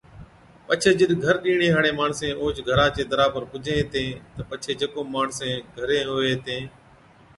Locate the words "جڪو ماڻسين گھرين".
4.79-6.03